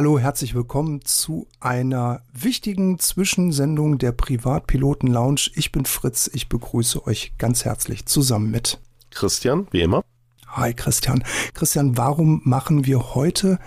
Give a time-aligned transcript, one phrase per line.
[0.00, 5.50] Hallo, herzlich willkommen zu einer wichtigen Zwischensendung der Privatpiloten Lounge.
[5.56, 10.02] Ich bin Fritz, ich begrüße euch ganz herzlich zusammen mit Christian, wie immer.
[10.46, 11.22] Hi Christian.
[11.52, 13.58] Christian, warum machen wir heute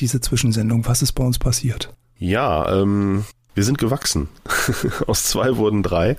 [0.00, 0.86] diese Zwischensendung?
[0.86, 1.94] Was ist bei uns passiert?
[2.18, 3.24] Ja, ähm,
[3.54, 4.28] wir sind gewachsen.
[5.06, 6.14] Aus zwei wurden drei.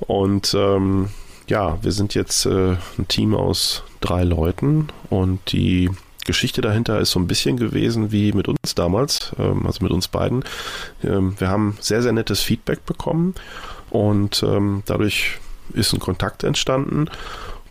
[0.00, 1.08] Und ähm,
[1.46, 5.88] ja, wir sind jetzt äh, ein Team aus drei Leuten und die
[6.22, 10.08] Geschichte dahinter ist so ein bisschen gewesen wie mit uns damals, ähm, also mit uns
[10.08, 10.44] beiden.
[11.02, 13.34] Ähm, wir haben sehr, sehr nettes Feedback bekommen
[13.90, 15.38] und ähm, dadurch
[15.72, 17.08] ist ein Kontakt entstanden,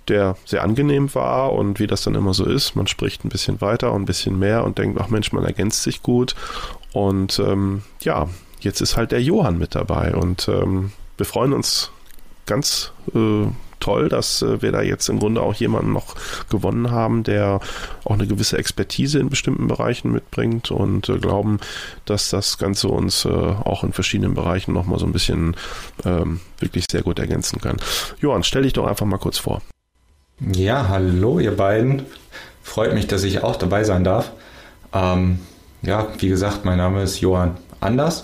[0.07, 3.61] der sehr angenehm war und wie das dann immer so ist, man spricht ein bisschen
[3.61, 6.35] weiter und ein bisschen mehr und denkt, ach Mensch, man ergänzt sich gut
[6.93, 8.27] und ähm, ja,
[8.61, 11.91] jetzt ist halt der Johann mit dabei und ähm, wir freuen uns
[12.45, 13.45] ganz äh,
[13.79, 16.15] toll, dass äh, wir da jetzt im Grunde auch jemanden noch
[16.49, 17.59] gewonnen haben, der
[18.05, 21.59] auch eine gewisse Expertise in bestimmten Bereichen mitbringt und äh, glauben,
[22.05, 25.55] dass das Ganze uns äh, auch in verschiedenen Bereichen nochmal so ein bisschen
[26.05, 27.77] ähm, wirklich sehr gut ergänzen kann.
[28.21, 29.61] Johann, stell dich doch einfach mal kurz vor.
[30.39, 32.05] Ja, hallo ihr beiden.
[32.63, 34.31] Freut mich, dass ich auch dabei sein darf.
[34.93, 35.39] Ähm,
[35.81, 38.23] ja, wie gesagt, mein Name ist Johann Anders.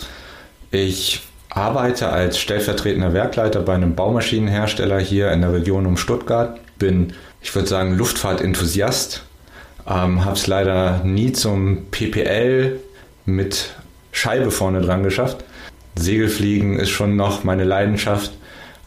[0.71, 1.21] Ich
[1.55, 6.59] arbeite als stellvertretender Werkleiter bei einem Baumaschinenhersteller hier in der Region um Stuttgart.
[6.77, 9.23] Bin, ich würde sagen, Luftfahrtenthusiast.
[9.87, 12.79] Ähm, Habe es leider nie zum PPL
[13.25, 13.73] mit
[14.11, 15.45] Scheibe vorne dran geschafft.
[15.95, 18.33] Segelfliegen ist schon noch meine Leidenschaft,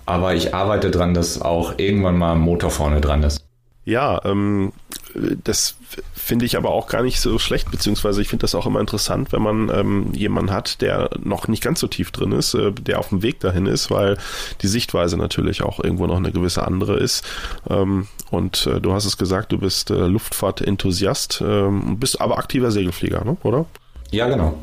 [0.05, 3.43] aber ich arbeite dran, dass auch irgendwann mal ein Motor vorne dran ist.
[3.87, 4.73] Ja, ähm,
[5.15, 5.77] das
[6.15, 9.33] finde ich aber auch gar nicht so schlecht, beziehungsweise ich finde das auch immer interessant,
[9.33, 12.99] wenn man ähm, jemanden hat, der noch nicht ganz so tief drin ist, äh, der
[12.99, 14.19] auf dem Weg dahin ist, weil
[14.63, 17.25] die Sichtweise natürlich auch irgendwo noch eine gewisse andere ist.
[17.69, 22.71] Ähm, und äh, du hast es gesagt, du bist äh, Luftfahrt-Enthusiast, ähm, bist aber aktiver
[22.71, 23.37] Segelflieger, ne?
[23.43, 23.67] oder?
[24.11, 24.59] Ja, genau.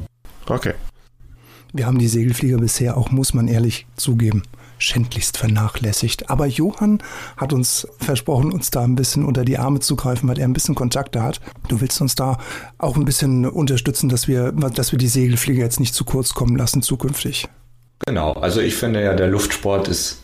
[0.47, 0.73] Okay.
[1.73, 4.43] Wir haben die Segelflieger bisher auch, muss man ehrlich zugeben,
[4.77, 6.29] schändlichst vernachlässigt.
[6.29, 6.99] Aber Johann
[7.37, 10.53] hat uns versprochen, uns da ein bisschen unter die Arme zu greifen, weil er ein
[10.53, 11.39] bisschen Kontakte hat.
[11.67, 12.37] Du willst uns da
[12.77, 16.55] auch ein bisschen unterstützen, dass wir, dass wir die Segelflieger jetzt nicht zu kurz kommen
[16.55, 17.47] lassen zukünftig.
[18.05, 20.21] Genau, also ich finde ja, der Luftsport ist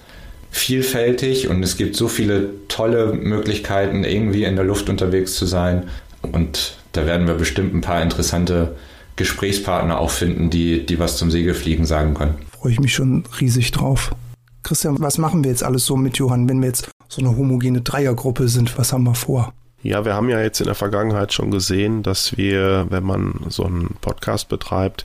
[0.51, 5.89] vielfältig und es gibt so viele tolle Möglichkeiten, irgendwie in der Luft unterwegs zu sein.
[6.21, 8.75] Und da werden wir bestimmt ein paar interessante
[9.15, 12.35] Gesprächspartner auch finden, die, die was zum Segelfliegen sagen können.
[12.59, 14.11] Freue ich mich schon riesig drauf.
[14.71, 17.81] Christian, was machen wir jetzt alles so mit Johann, wenn wir jetzt so eine homogene
[17.81, 18.77] Dreiergruppe sind?
[18.77, 19.53] Was haben wir vor?
[19.83, 23.65] Ja, wir haben ja jetzt in der Vergangenheit schon gesehen, dass wir, wenn man so
[23.65, 25.03] einen Podcast betreibt,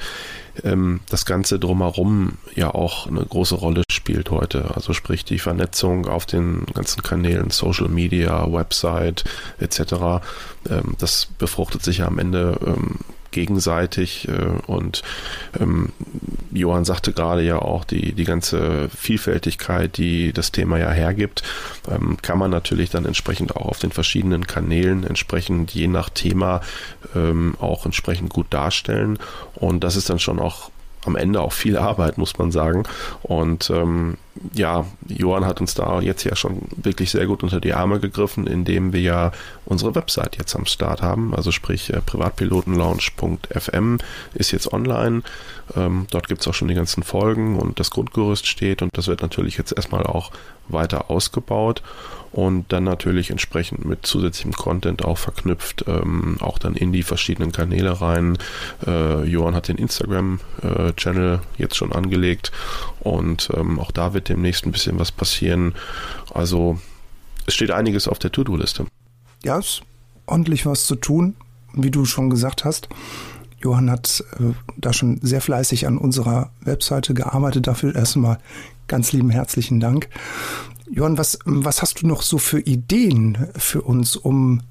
[0.63, 4.73] ähm, das Ganze drumherum ja auch eine große Rolle spielt heute.
[4.77, 9.25] Also sprich die Vernetzung auf den ganzen Kanälen, Social Media, Website
[9.59, 9.81] etc.
[10.71, 13.01] Ähm, das befruchtet sich ja am Ende ähm,
[13.37, 14.33] gegenseitig äh,
[14.67, 15.03] und
[15.61, 15.93] ähm,
[16.53, 21.43] Johann sagte gerade ja auch, die, die ganze Vielfältigkeit, die das Thema ja hergibt,
[21.89, 26.63] ähm, kann man natürlich dann entsprechend auch auf den verschiedenen Kanälen entsprechend je nach Thema
[27.15, 29.19] ähm, auch entsprechend gut darstellen
[29.55, 30.71] und das ist dann schon auch
[31.05, 32.83] am Ende auch viel Arbeit, muss man sagen.
[33.23, 33.71] Und
[34.53, 38.47] ja, Johann hat uns da jetzt ja schon wirklich sehr gut unter die Arme gegriffen,
[38.47, 39.33] indem wir ja
[39.65, 41.35] unsere Website jetzt am Start haben.
[41.35, 43.99] Also sprich, äh, privatpilotenlaunch.fm
[44.35, 45.23] ist jetzt online.
[45.75, 49.09] Ähm, dort gibt es auch schon die ganzen Folgen und das Grundgerüst steht und das
[49.09, 50.31] wird natürlich jetzt erstmal auch
[50.69, 51.83] weiter ausgebaut
[52.33, 57.51] und dann natürlich entsprechend mit zusätzlichem Content auch verknüpft, ähm, auch dann in die verschiedenen
[57.51, 58.37] Kanäle rein.
[58.87, 62.53] Äh, Johann hat den Instagram-Channel äh, jetzt schon angelegt
[63.01, 65.75] und ähm, auch da wird demnächst ein bisschen was passieren.
[66.33, 66.79] Also
[67.47, 68.87] es steht einiges auf der To-Do-Liste.
[69.45, 69.83] Ja, es ist
[70.27, 71.37] ordentlich was zu tun,
[71.73, 72.89] wie du schon gesagt hast.
[73.63, 77.67] Johann hat äh, da schon sehr fleißig an unserer Webseite gearbeitet.
[77.67, 78.39] Dafür erstmal
[78.89, 80.09] ganz lieben herzlichen Dank.
[80.91, 84.63] Johann, was, was hast du noch so für Ideen für uns, um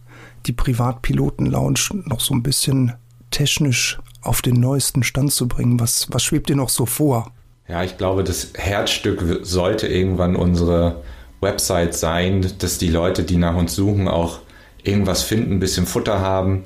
[0.46, 2.94] die Privatpiloten-Lounge noch so ein bisschen
[3.32, 5.80] technisch auf den neuesten Stand zu bringen?
[5.80, 7.32] Was, was schwebt dir noch so vor?
[7.68, 11.02] Ja, ich glaube, das Herzstück sollte irgendwann unsere
[11.42, 14.40] Website sein, dass die Leute, die nach uns suchen, auch
[14.84, 16.64] irgendwas finden, ein bisschen Futter haben.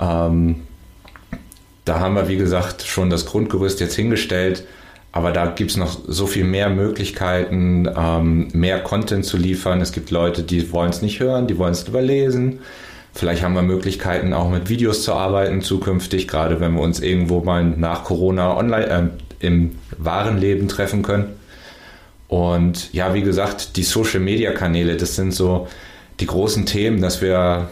[0.00, 0.62] Ähm,
[1.84, 4.66] da haben wir, wie gesagt, schon das Grundgerüst jetzt hingestellt.
[5.12, 9.80] Aber da gibt es noch so viel mehr Möglichkeiten, ähm, mehr Content zu liefern.
[9.80, 12.58] Es gibt Leute, die wollen es nicht hören, die wollen es lieber lesen.
[13.14, 17.40] Vielleicht haben wir Möglichkeiten, auch mit Videos zu arbeiten zukünftig, gerade wenn wir uns irgendwo
[17.40, 19.08] mal nach Corona online äh,
[19.40, 21.36] im wahren Leben treffen können.
[22.28, 25.68] Und ja, wie gesagt, die Social Media Kanäle, das sind so
[26.20, 27.68] die großen Themen, dass wir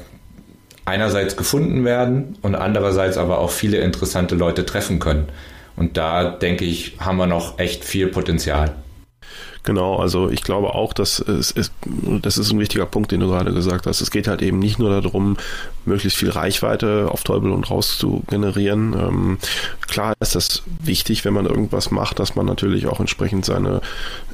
[0.85, 5.29] einerseits gefunden werden und andererseits aber auch viele interessante Leute treffen können.
[5.77, 8.75] Und da denke ich, haben wir noch echt viel Potenzial.
[9.65, 11.73] Genau, also ich glaube auch, dass es ist,
[12.21, 14.03] das ist ein wichtiger Punkt, den du gerade gesagt hast.
[14.03, 15.39] Es geht halt eben nicht nur darum,
[15.87, 18.95] möglichst viel Reichweite auf Teufel und raus zu generieren.
[18.95, 19.39] Ähm,
[19.87, 23.81] klar ist das wichtig, wenn man irgendwas macht, dass man natürlich auch entsprechend seine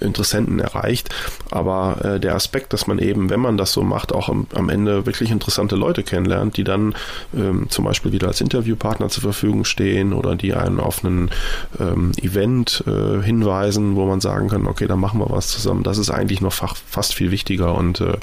[0.00, 1.10] Interessenten erreicht.
[1.50, 4.68] Aber äh, der Aspekt, dass man eben, wenn man das so macht, auch am, am
[4.68, 6.94] Ende wirklich interessante Leute kennenlernt, die dann
[7.36, 11.30] ähm, zum Beispiel wieder als Interviewpartner zur Verfügung stehen oder die einen auf einen
[11.78, 15.82] ähm, Event äh, hinweisen, wo man sagen kann, okay, dann machen wir was zusammen.
[15.82, 18.16] Das ist eigentlich noch fast viel wichtiger und äh,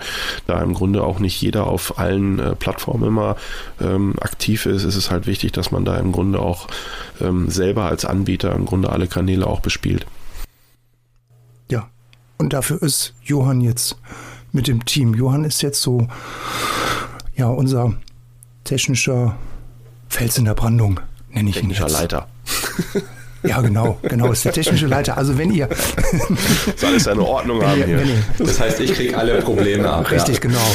[0.46, 3.36] da im Grunde auch nicht jeder auf allen äh, Plattformen immer
[3.82, 6.68] ähm, aktiv ist, ist es halt wichtig, dass man da im Grunde auch
[7.20, 10.06] ähm, selber als Anbieter im Grunde alle Kanäle auch bespielt.
[11.70, 11.90] Ja,
[12.38, 13.98] und dafür ist Johann jetzt
[14.52, 15.14] mit dem Team.
[15.16, 16.08] Johann ist jetzt so,
[17.36, 17.94] ja, unser
[18.64, 19.36] technischer
[20.10, 21.00] Fels in der Brandung,
[21.32, 22.00] nenne ich Technischer ihn jetzt.
[22.00, 22.28] Leiter.
[23.44, 25.18] Ja, genau, genau, ist der technische Leiter.
[25.18, 25.70] Also wenn ihr
[26.76, 28.16] soll alles seine Ordnung haben ihr, hier.
[28.40, 30.10] Das heißt, ich kriege alle Probleme ab.
[30.10, 30.42] Richtig, ja.
[30.42, 30.66] genau.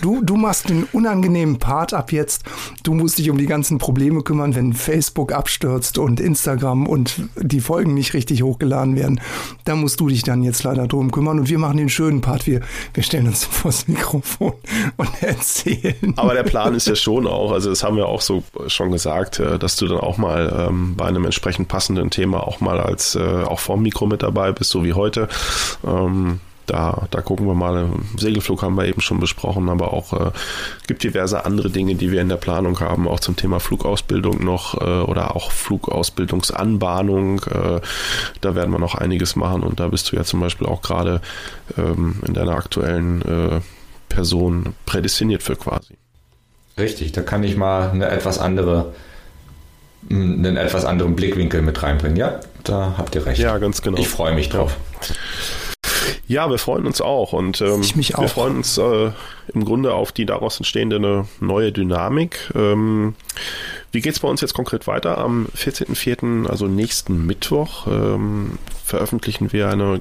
[0.00, 2.42] Du, du machst den unangenehmen Part ab jetzt.
[2.82, 7.60] Du musst dich um die ganzen Probleme kümmern, wenn Facebook abstürzt und Instagram und die
[7.60, 9.20] Folgen nicht richtig hochgeladen werden.
[9.64, 11.38] Da musst du dich dann jetzt leider drum kümmern.
[11.40, 12.46] Und wir machen den schönen Part.
[12.46, 12.60] Wir,
[12.94, 14.54] wir stellen uns vors Mikrofon
[14.96, 16.14] und erzählen.
[16.16, 19.38] Aber der Plan ist ja schon auch, also das haben wir auch so schon gesagt,
[19.38, 23.14] äh, dass du dann auch mal ähm, bei einem entsprechend passenden Thema auch mal als
[23.14, 25.28] äh, auch vorm Mikro mit dabei bist, so wie heute.
[25.86, 27.90] Ähm, da, da gucken wir mal.
[28.16, 30.30] Segelflug haben wir eben schon besprochen, aber auch äh,
[30.86, 34.80] gibt diverse andere Dinge, die wir in der Planung haben, auch zum Thema Flugausbildung noch
[34.80, 37.40] äh, oder auch Flugausbildungsanbahnung.
[37.44, 37.80] Äh,
[38.40, 41.20] da werden wir noch einiges machen und da bist du ja zum Beispiel auch gerade
[41.78, 43.60] ähm, in deiner aktuellen äh,
[44.08, 45.94] Person prädestiniert für quasi.
[46.78, 48.92] Richtig, da kann ich mal eine etwas andere
[50.10, 52.16] einen etwas anderen Blickwinkel mit reinbringen.
[52.16, 53.40] Ja, da habt ihr recht.
[53.40, 53.98] Ja, ganz genau.
[53.98, 54.76] Ich freue mich drauf.
[56.28, 58.22] Ja, wir freuen uns auch und ähm, ich mich auch.
[58.22, 59.10] wir freuen uns äh,
[59.54, 62.50] im Grunde auf die daraus entstehende eine neue Dynamik.
[62.54, 63.14] Ähm,
[63.92, 65.18] wie geht es bei uns jetzt konkret weiter?
[65.18, 70.00] Am 14.04., also nächsten Mittwoch, ähm, veröffentlichen wir eine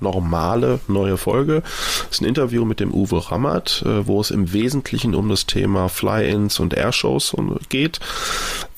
[0.00, 1.62] normale neue Folge.
[1.62, 5.46] Das ist ein Interview mit dem Uwe Rammert, äh, wo es im Wesentlichen um das
[5.46, 7.34] Thema Fly-ins und Airshows
[7.68, 8.00] geht,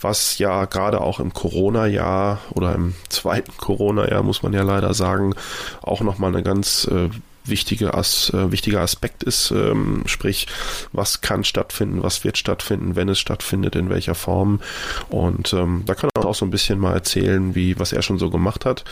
[0.01, 5.35] was ja gerade auch im Corona-Jahr oder im zweiten Corona-Jahr, muss man ja leider sagen,
[5.83, 7.09] auch nochmal eine ganz äh,
[7.49, 10.47] wichtige As, äh, wichtiger Aspekt ist, ähm, sprich,
[10.93, 14.61] was kann stattfinden, was wird stattfinden, wenn es stattfindet, in welcher Form.
[15.09, 18.19] Und ähm, da kann er auch so ein bisschen mal erzählen, wie was er schon
[18.19, 18.85] so gemacht hat.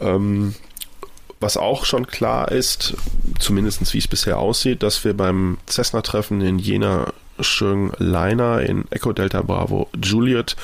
[0.00, 0.54] Ähm,
[1.42, 2.94] was auch schon klar ist,
[3.38, 9.12] zumindest wie es bisher aussieht, dass wir beim Cessna-Treffen in Jena Schön Liner in Echo
[9.12, 10.54] Delta Bravo Juliet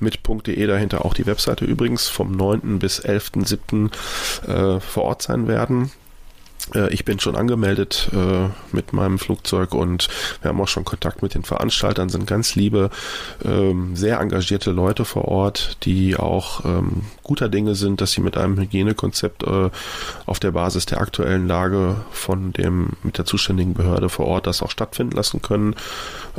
[0.00, 2.78] mit .de dahinter auch die Webseite übrigens vom 9.
[2.78, 3.90] bis 11.7.
[4.48, 5.92] Äh, vor Ort sein werden.
[6.74, 10.08] Äh, ich bin schon angemeldet äh, mit meinem Flugzeug und
[10.42, 12.90] wir haben auch schon Kontakt mit den Veranstaltern, sind ganz liebe,
[13.44, 18.36] ähm, sehr engagierte Leute vor Ort, die auch ähm, guter Dinge sind, dass sie mit
[18.36, 19.70] einem Hygienekonzept äh,
[20.26, 24.62] auf der Basis der aktuellen Lage von dem mit der zuständigen Behörde vor Ort das
[24.62, 25.74] auch stattfinden lassen können.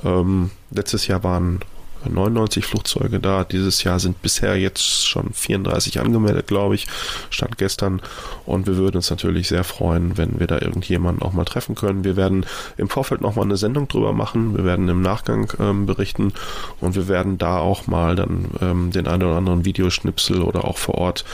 [0.03, 1.61] Ähm, letztes Jahr waren
[2.09, 3.43] 99 Flugzeuge da.
[3.43, 6.87] Dieses Jahr sind bisher jetzt schon 34 angemeldet, glaube ich,
[7.29, 8.01] stand gestern.
[8.45, 12.03] Und wir würden uns natürlich sehr freuen, wenn wir da irgendjemanden auch mal treffen können.
[12.03, 12.45] Wir werden
[12.77, 14.55] im Vorfeld nochmal eine Sendung drüber machen.
[14.55, 16.33] Wir werden im Nachgang ähm, berichten
[16.81, 20.77] und wir werden da auch mal dann ähm, den einen oder anderen Videoschnipsel oder auch
[20.77, 21.25] vor Ort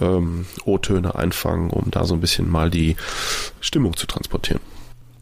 [0.00, 2.96] ähm, O-Töne einfangen, um da so ein bisschen mal die
[3.60, 4.60] Stimmung zu transportieren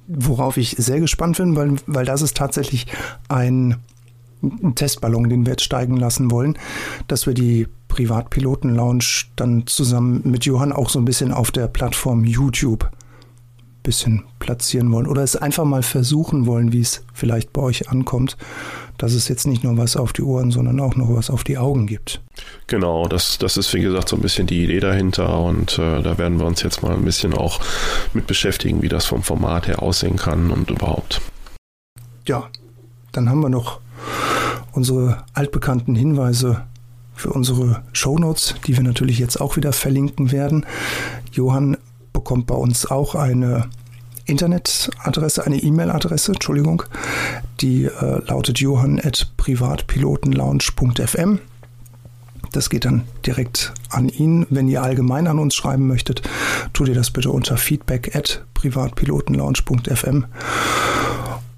[0.08, 2.86] worauf ich sehr gespannt bin, weil, weil das ist tatsächlich
[3.28, 3.76] ein
[4.42, 6.58] einen Testballon, den wir jetzt steigen lassen wollen,
[7.08, 12.24] dass wir die Privatpiloten-Lounge dann zusammen mit Johann auch so ein bisschen auf der Plattform
[12.24, 12.90] YouTube
[13.82, 18.36] bisschen platzieren wollen oder es einfach mal versuchen wollen, wie es vielleicht bei euch ankommt,
[18.98, 21.58] dass es jetzt nicht nur was auf die Ohren, sondern auch noch was auf die
[21.58, 22.20] Augen gibt.
[22.66, 26.18] Genau, das, das ist wie gesagt so ein bisschen die Idee dahinter und äh, da
[26.18, 27.60] werden wir uns jetzt mal ein bisschen auch
[28.14, 31.20] mit beschäftigen, wie das vom Format her aussehen kann und überhaupt.
[32.26, 32.48] Ja,
[33.10, 33.80] dann haben wir noch
[34.72, 36.62] unsere altbekannten Hinweise
[37.14, 40.66] für unsere Shownotes, die wir natürlich jetzt auch wieder verlinken werden.
[41.32, 41.78] Johann
[42.12, 43.70] bekommt bei uns auch eine
[44.24, 46.84] Internetadresse, eine E-Mail-Adresse, Entschuldigung,
[47.60, 51.38] die äh, lautet johann.privatpilotenlounge.fm.
[52.52, 54.46] Das geht dann direkt an ihn.
[54.50, 56.22] Wenn ihr allgemein an uns schreiben möchtet,
[56.72, 60.26] tut ihr das bitte unter feedback at privatpilotenlounge.fm.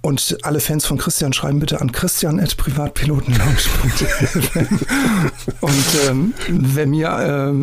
[0.05, 4.81] Und alle Fans von Christian schreiben bitte an christian.privatpilotenlaunch.fm.
[5.63, 7.55] Und ähm, wer mir äh,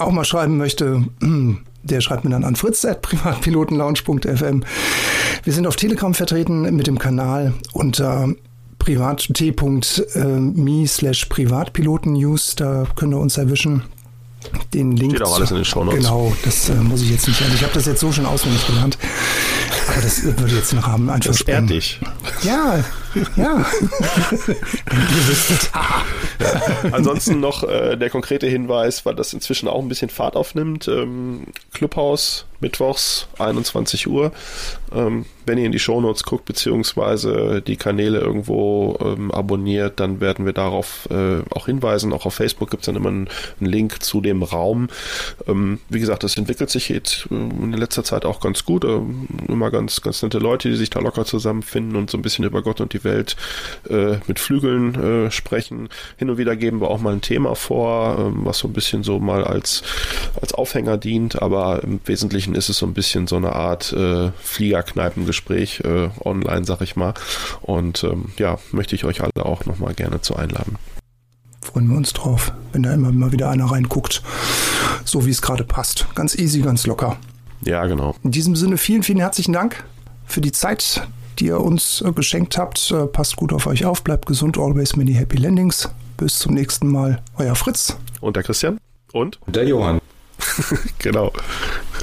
[0.00, 1.04] auch mal schreiben möchte,
[1.84, 4.64] der schreibt mir dann an fritz.privatpilotenlaunch.fm.
[5.44, 8.28] Wir sind auf Telegram vertreten mit dem Kanal unter
[8.80, 12.56] privat t.me slash privatpilotennews.
[12.56, 13.84] Da könnt ihr uns erwischen.
[14.72, 15.12] Den Link.
[15.12, 16.00] Steht auch alles in den Show Notes.
[16.00, 17.40] Genau, das äh, muss ich jetzt nicht.
[17.40, 18.98] Also ich habe das jetzt so schon auswendig gelernt.
[19.88, 22.00] Aber das würde jetzt den Rahmen einfach Das ehrt dich.
[22.42, 22.84] Ja,
[23.36, 23.64] ja.
[24.46, 25.70] Ihr wüsstet.
[26.92, 30.88] Ansonsten noch äh, der konkrete Hinweis, weil das inzwischen auch ein bisschen Fahrt aufnimmt.
[30.88, 34.32] Ähm, Clubhaus, mittwochs, 21 Uhr.
[34.92, 40.46] Ähm, wenn ihr in die Shownotes guckt, beziehungsweise die Kanäle irgendwo ähm, abonniert, dann werden
[40.46, 42.12] wir darauf äh, auch hinweisen.
[42.12, 43.28] Auch auf Facebook gibt es dann immer einen,
[43.60, 44.88] einen, Link zu dem Raum.
[45.46, 48.84] Ähm, wie gesagt, das entwickelt sich jetzt äh, in letzter Zeit auch ganz gut.
[48.84, 52.44] Ähm, immer ganz, ganz nette Leute, die sich da locker zusammenfinden und so ein bisschen
[52.44, 53.36] über Gott und die Welt
[53.90, 55.90] äh, mit Flügeln äh, sprechen.
[56.16, 59.02] Hin und wieder geben wir auch mal ein Thema vor, ähm, was so ein bisschen
[59.02, 59.82] so mal als,
[60.40, 64.30] als Aufhänger dient, aber im Wesentlichen ist es so ein bisschen so eine Art äh,
[64.42, 67.14] Fliegerkneipengespräch äh, online, sag ich mal.
[67.62, 70.76] Und ähm, ja, möchte ich euch alle auch nochmal gerne zu einladen.
[71.60, 74.22] Freuen wir uns drauf, wenn da immer mal wieder einer reinguckt,
[75.04, 76.06] so wie es gerade passt.
[76.14, 77.16] Ganz easy, ganz locker.
[77.62, 78.14] Ja, genau.
[78.22, 79.84] In diesem Sinne vielen, vielen herzlichen Dank
[80.26, 81.06] für die Zeit,
[81.38, 82.90] die ihr uns äh, geschenkt habt.
[82.90, 85.88] Äh, passt gut auf euch auf, bleibt gesund, always many happy landings.
[86.16, 87.96] Bis zum nächsten Mal, euer Fritz.
[88.20, 88.78] Und der Christian.
[89.12, 89.38] Und?
[89.46, 90.00] Der Johann.
[90.98, 91.32] genau.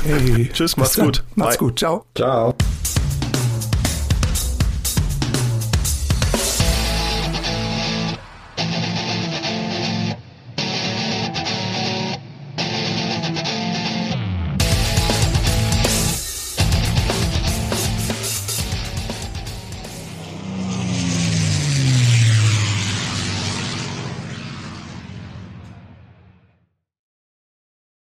[0.03, 0.50] Hey.
[0.51, 1.24] Tschüss, macht's gut.
[1.36, 1.67] Macht's Bye.
[1.67, 1.79] gut.
[1.79, 2.05] Ciao.
[2.15, 2.55] Ciao.